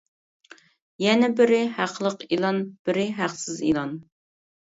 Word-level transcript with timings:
يەنى 1.03 1.29
بىرى 1.39 1.59
ھەقلىق 1.75 2.25
ئېلان 2.29 2.63
بىرى 2.91 3.05
ھەقسىز 3.21 3.61
ئېلان. 3.69 3.95